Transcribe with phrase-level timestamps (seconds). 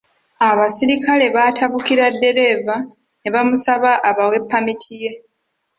[0.49, 2.75] Abasirikale baatabukira ddereeva
[3.21, 5.11] ne bamusaba abawe ppamiti ye.